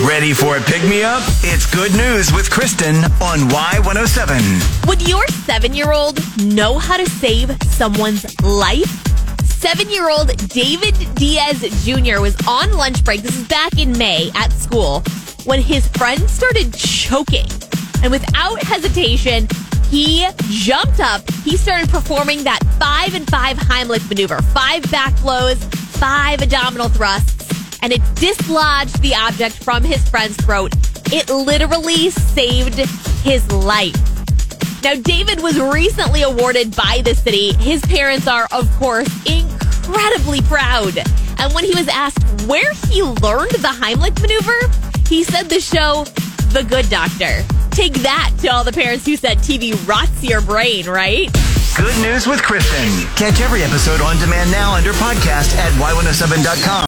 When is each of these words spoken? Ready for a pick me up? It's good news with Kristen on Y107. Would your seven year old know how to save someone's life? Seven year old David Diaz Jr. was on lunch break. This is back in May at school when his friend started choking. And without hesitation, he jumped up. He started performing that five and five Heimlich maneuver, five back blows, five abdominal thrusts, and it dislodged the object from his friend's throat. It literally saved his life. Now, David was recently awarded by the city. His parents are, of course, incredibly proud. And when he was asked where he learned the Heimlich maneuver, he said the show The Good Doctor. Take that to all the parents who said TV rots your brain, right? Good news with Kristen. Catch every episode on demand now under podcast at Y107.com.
Ready 0.00 0.32
for 0.32 0.56
a 0.56 0.60
pick 0.62 0.82
me 0.84 1.02
up? 1.02 1.22
It's 1.42 1.66
good 1.70 1.92
news 1.92 2.32
with 2.32 2.50
Kristen 2.50 2.96
on 3.20 3.40
Y107. 3.50 4.88
Would 4.88 5.06
your 5.06 5.28
seven 5.28 5.74
year 5.74 5.92
old 5.92 6.18
know 6.42 6.78
how 6.78 6.96
to 6.96 7.04
save 7.04 7.54
someone's 7.64 8.24
life? 8.40 8.88
Seven 9.44 9.90
year 9.90 10.08
old 10.08 10.34
David 10.48 10.94
Diaz 11.14 11.60
Jr. 11.84 12.22
was 12.22 12.34
on 12.48 12.72
lunch 12.72 13.04
break. 13.04 13.20
This 13.20 13.36
is 13.38 13.46
back 13.48 13.78
in 13.78 13.96
May 13.98 14.30
at 14.34 14.50
school 14.52 15.02
when 15.44 15.60
his 15.60 15.86
friend 15.88 16.18
started 16.30 16.72
choking. 16.72 17.46
And 18.02 18.10
without 18.10 18.62
hesitation, 18.62 19.46
he 19.90 20.26
jumped 20.48 21.00
up. 21.00 21.30
He 21.44 21.58
started 21.58 21.90
performing 21.90 22.44
that 22.44 22.60
five 22.80 23.14
and 23.14 23.28
five 23.28 23.58
Heimlich 23.58 24.08
maneuver, 24.08 24.40
five 24.40 24.90
back 24.90 25.14
blows, 25.20 25.62
five 25.64 26.40
abdominal 26.40 26.88
thrusts, 26.88 27.41
and 27.82 27.92
it 27.92 28.00
dislodged 28.14 29.02
the 29.02 29.14
object 29.14 29.56
from 29.62 29.82
his 29.82 30.08
friend's 30.08 30.36
throat. 30.36 30.72
It 31.12 31.28
literally 31.28 32.10
saved 32.10 32.76
his 33.22 33.46
life. 33.52 33.94
Now, 34.82 34.94
David 34.94 35.42
was 35.42 35.60
recently 35.60 36.22
awarded 36.22 36.74
by 36.74 37.02
the 37.04 37.14
city. 37.14 37.52
His 37.54 37.82
parents 37.82 38.26
are, 38.26 38.48
of 38.50 38.70
course, 38.78 39.08
incredibly 39.26 40.40
proud. 40.42 40.96
And 41.38 41.52
when 41.54 41.64
he 41.64 41.74
was 41.74 41.88
asked 41.88 42.22
where 42.46 42.72
he 42.88 43.02
learned 43.02 43.52
the 43.52 43.68
Heimlich 43.68 44.20
maneuver, 44.20 44.58
he 45.08 45.22
said 45.22 45.48
the 45.48 45.60
show 45.60 46.04
The 46.52 46.64
Good 46.68 46.88
Doctor. 46.88 47.44
Take 47.70 47.94
that 48.02 48.34
to 48.40 48.48
all 48.48 48.64
the 48.64 48.72
parents 48.72 49.06
who 49.06 49.16
said 49.16 49.38
TV 49.38 49.72
rots 49.86 50.22
your 50.22 50.40
brain, 50.40 50.86
right? 50.86 51.32
Good 51.76 51.96
news 52.02 52.26
with 52.26 52.42
Kristen. 52.42 53.08
Catch 53.16 53.40
every 53.40 53.62
episode 53.62 54.00
on 54.02 54.18
demand 54.18 54.50
now 54.50 54.74
under 54.74 54.92
podcast 54.92 55.56
at 55.56 55.72
Y107.com. 55.80 56.80